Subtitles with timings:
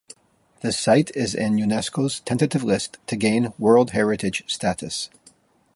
[0.61, 5.11] The site is in Unesco's tentative list to gain World Heritage status.